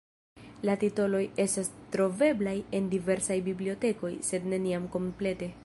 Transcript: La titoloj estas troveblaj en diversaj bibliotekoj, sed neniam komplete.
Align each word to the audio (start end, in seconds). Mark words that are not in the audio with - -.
La 0.67 0.75
titoloj 0.83 1.19
estas 1.43 1.69
troveblaj 1.95 2.55
en 2.79 2.89
diversaj 2.95 3.39
bibliotekoj, 3.49 4.13
sed 4.31 4.49
neniam 4.55 4.93
komplete. 4.97 5.55